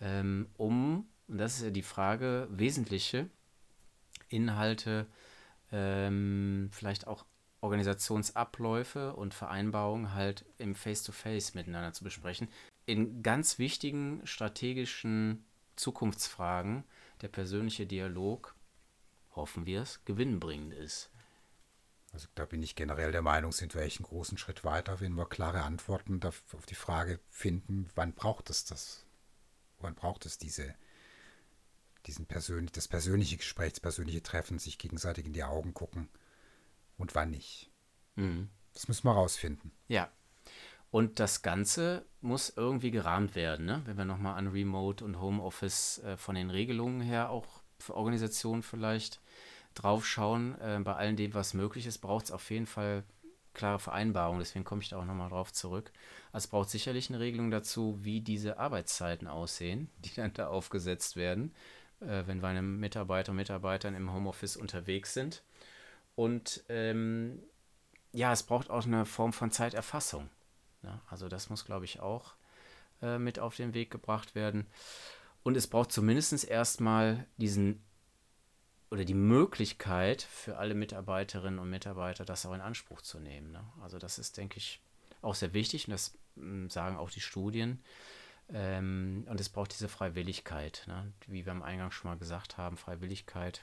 ähm, 0.00 0.48
um, 0.56 1.06
und 1.28 1.38
das 1.38 1.56
ist 1.56 1.62
ja 1.62 1.70
die 1.70 1.82
Frage, 1.82 2.48
wesentliche 2.50 3.28
Inhalte, 4.28 5.06
ähm, 5.70 6.70
vielleicht 6.72 7.06
auch 7.06 7.24
Organisationsabläufe 7.60 9.14
und 9.14 9.34
Vereinbarungen 9.34 10.14
halt 10.14 10.46
im 10.56 10.74
Face-to-Face 10.74 11.50
-face 11.50 11.56
miteinander 11.56 11.92
zu 11.92 12.02
besprechen 12.02 12.48
in 12.90 13.22
ganz 13.22 13.58
wichtigen 13.60 14.20
strategischen 14.26 15.44
Zukunftsfragen 15.76 16.84
der 17.20 17.28
persönliche 17.28 17.86
Dialog, 17.86 18.56
hoffen 19.36 19.64
wir 19.64 19.82
es, 19.82 20.04
gewinnbringend 20.04 20.74
ist. 20.74 21.10
Also 22.12 22.26
da 22.34 22.44
bin 22.44 22.64
ich 22.64 22.74
generell 22.74 23.12
der 23.12 23.22
Meinung, 23.22 23.52
sind 23.52 23.76
wir 23.76 23.82
echt 23.82 23.98
einen 23.98 24.08
großen 24.08 24.36
Schritt 24.38 24.64
weiter, 24.64 25.00
wenn 25.00 25.14
wir 25.14 25.28
klare 25.28 25.62
Antworten 25.62 26.20
auf 26.24 26.66
die 26.68 26.74
Frage 26.74 27.20
finden, 27.28 27.88
wann 27.94 28.12
braucht 28.12 28.50
es 28.50 28.64
das? 28.64 29.06
Wann 29.78 29.94
braucht 29.94 30.26
es 30.26 30.36
diese, 30.36 30.74
diesen 32.06 32.26
persönlich, 32.26 32.72
das 32.72 32.88
persönliche 32.88 33.36
Gespräch, 33.36 33.74
das 33.74 33.80
persönliche 33.80 34.24
Treffen, 34.24 34.58
sich 34.58 34.78
gegenseitig 34.78 35.26
in 35.26 35.32
die 35.32 35.44
Augen 35.44 35.74
gucken 35.74 36.08
und 36.98 37.14
wann 37.14 37.30
nicht? 37.30 37.70
Mhm. 38.16 38.50
Das 38.74 38.88
müssen 38.88 39.06
wir 39.06 39.12
rausfinden. 39.12 39.70
Ja, 39.86 40.10
und 40.90 41.20
das 41.20 41.42
Ganze 41.42 42.04
muss 42.20 42.52
irgendwie 42.56 42.90
gerahmt 42.90 43.34
werden, 43.34 43.66
ne? 43.66 43.82
wenn 43.84 43.96
wir 43.96 44.04
nochmal 44.04 44.36
an 44.36 44.48
Remote 44.48 45.04
und 45.04 45.20
Homeoffice 45.20 45.98
äh, 46.04 46.16
von 46.16 46.34
den 46.34 46.50
Regelungen 46.50 47.00
her 47.00 47.30
auch 47.30 47.46
für 47.78 47.94
Organisationen 47.94 48.62
vielleicht 48.62 49.20
draufschauen. 49.74 50.60
Äh, 50.60 50.80
bei 50.82 50.94
allem 50.94 51.16
dem, 51.16 51.32
was 51.34 51.54
möglich 51.54 51.86
ist, 51.86 51.98
braucht 51.98 52.26
es 52.26 52.32
auf 52.32 52.50
jeden 52.50 52.66
Fall 52.66 53.04
klare 53.54 53.78
Vereinbarungen. 53.78 54.40
Deswegen 54.40 54.64
komme 54.64 54.82
ich 54.82 54.88
da 54.88 54.98
auch 54.98 55.04
nochmal 55.04 55.30
drauf 55.30 55.52
zurück. 55.52 55.92
Also 56.32 56.46
es 56.46 56.50
braucht 56.50 56.70
sicherlich 56.70 57.08
eine 57.08 57.20
Regelung 57.20 57.50
dazu, 57.50 57.98
wie 58.02 58.20
diese 58.20 58.58
Arbeitszeiten 58.58 59.28
aussehen, 59.28 59.90
die 59.98 60.14
dann 60.14 60.32
da 60.34 60.48
aufgesetzt 60.48 61.14
werden, 61.14 61.54
äh, 62.00 62.24
wenn 62.26 62.40
meine 62.40 62.62
Mitarbeiter 62.62 63.30
und 63.30 63.36
Mitarbeitern 63.36 63.94
im 63.94 64.12
Homeoffice 64.12 64.56
unterwegs 64.56 65.14
sind. 65.14 65.42
Und 66.16 66.64
ähm, 66.68 67.40
ja, 68.12 68.32
es 68.32 68.42
braucht 68.42 68.70
auch 68.70 68.84
eine 68.84 69.06
Form 69.06 69.32
von 69.32 69.52
Zeiterfassung. 69.52 70.28
Ja, 70.82 71.00
also 71.08 71.28
das 71.28 71.50
muss, 71.50 71.64
glaube 71.64 71.84
ich, 71.84 72.00
auch 72.00 72.34
äh, 73.02 73.18
mit 73.18 73.38
auf 73.38 73.56
den 73.56 73.74
Weg 73.74 73.90
gebracht 73.90 74.34
werden. 74.34 74.66
Und 75.42 75.56
es 75.56 75.66
braucht 75.66 75.92
zumindest 75.92 76.44
erstmal 76.44 77.26
diesen 77.36 77.82
oder 78.90 79.04
die 79.04 79.14
Möglichkeit 79.14 80.22
für 80.22 80.58
alle 80.58 80.74
Mitarbeiterinnen 80.74 81.60
und 81.60 81.70
Mitarbeiter, 81.70 82.24
das 82.24 82.44
auch 82.44 82.54
in 82.54 82.60
Anspruch 82.60 83.02
zu 83.02 83.20
nehmen. 83.20 83.52
Ne? 83.52 83.64
Also 83.82 83.98
das 83.98 84.18
ist, 84.18 84.36
denke 84.36 84.58
ich, 84.58 84.82
auch 85.22 85.34
sehr 85.34 85.52
wichtig 85.54 85.86
und 85.86 85.92
das 85.92 86.18
hm, 86.34 86.68
sagen 86.70 86.96
auch 86.96 87.10
die 87.10 87.20
Studien. 87.20 87.82
Ähm, 88.52 89.24
und 89.28 89.40
es 89.40 89.48
braucht 89.48 89.72
diese 89.72 89.88
Freiwilligkeit, 89.88 90.84
ne? 90.88 91.12
wie 91.28 91.46
wir 91.46 91.52
am 91.52 91.62
Eingang 91.62 91.92
schon 91.92 92.10
mal 92.10 92.18
gesagt 92.18 92.58
haben, 92.58 92.76
Freiwilligkeit, 92.76 93.62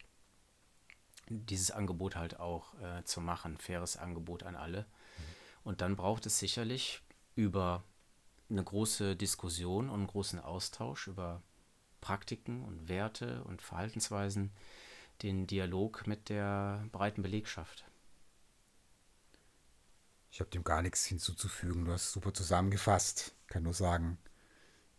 dieses 1.30 1.72
Angebot 1.72 2.16
halt 2.16 2.40
auch 2.40 2.74
äh, 2.80 3.04
zu 3.04 3.20
machen, 3.20 3.58
faires 3.58 3.98
Angebot 3.98 4.44
an 4.44 4.56
alle. 4.56 4.82
Mhm. 4.84 5.24
Und 5.66 5.82
dann 5.82 5.98
braucht 5.98 6.26
es 6.26 6.40
sicherlich 6.40 7.02
über 7.38 7.84
eine 8.50 8.64
große 8.64 9.16
Diskussion 9.16 9.90
und 9.90 10.00
einen 10.00 10.08
großen 10.08 10.40
Austausch 10.40 11.08
über 11.08 11.42
Praktiken 12.02 12.64
und 12.64 12.90
Werte 12.90 13.44
und 13.44 13.62
Verhaltensweisen, 13.62 14.52
den 15.22 15.48
Dialog 15.48 16.08
mit 16.08 16.30
der 16.30 16.86
breiten 16.92 17.22
Belegschaft. 17.22 17.86
Ich 20.32 20.40
habe 20.40 20.50
dem 20.50 20.64
gar 20.64 20.82
nichts 20.82 21.06
hinzuzufügen. 21.06 21.86
Du 21.86 21.92
hast 21.92 22.12
super 22.12 22.34
zusammengefasst. 22.34 23.34
Ich 23.42 23.48
kann 23.48 23.64
nur 23.64 23.74
sagen, 23.74 24.18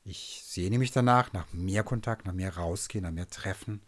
ich 0.05 0.43
sehne 0.45 0.79
mich 0.79 0.91
danach, 0.91 1.33
nach 1.33 1.53
mehr 1.53 1.85
Kontakt, 1.85 2.27
nach 2.27 2.33
mehr 2.33 2.57
Rausgehen, 2.57 3.05
nach 3.05 3.13
mehr 3.13 3.29
Treffen, 3.29 3.83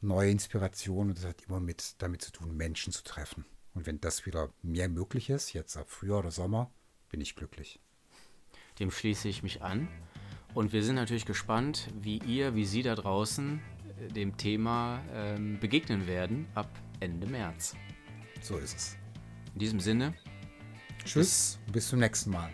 neue 0.00 0.30
Inspirationen. 0.30 1.10
Und 1.10 1.18
das 1.18 1.26
hat 1.26 1.42
immer 1.42 1.60
mit 1.60 1.94
damit 1.98 2.22
zu 2.22 2.32
tun, 2.32 2.56
Menschen 2.56 2.92
zu 2.92 3.04
treffen. 3.04 3.44
Und 3.74 3.86
wenn 3.86 4.00
das 4.00 4.24
wieder 4.24 4.52
mehr 4.62 4.88
möglich 4.88 5.30
ist, 5.30 5.52
jetzt 5.52 5.76
ab 5.76 5.90
Frühjahr 5.90 6.20
oder 6.20 6.30
Sommer, 6.30 6.70
bin 7.08 7.20
ich 7.20 7.36
glücklich. 7.36 7.80
Dem 8.78 8.90
schließe 8.90 9.28
ich 9.28 9.42
mich 9.42 9.62
an. 9.62 9.88
Und 10.54 10.72
wir 10.72 10.82
sind 10.82 10.94
natürlich 10.94 11.26
gespannt, 11.26 11.88
wie 12.00 12.18
ihr, 12.18 12.54
wie 12.54 12.64
Sie 12.64 12.82
da 12.82 12.94
draußen 12.94 13.60
äh, 13.98 14.08
dem 14.08 14.36
Thema 14.36 15.02
ähm, 15.12 15.58
begegnen 15.60 16.06
werden 16.06 16.46
ab 16.54 16.70
Ende 17.00 17.26
März. 17.26 17.74
So 18.40 18.56
ist 18.56 18.76
es. 18.76 18.96
In 19.54 19.60
diesem 19.60 19.80
Sinne. 19.80 20.14
Tschüss, 21.04 21.58
bis, 21.66 21.72
bis 21.72 21.88
zum 21.88 22.00
nächsten 22.00 22.30
Mal. 22.30 22.50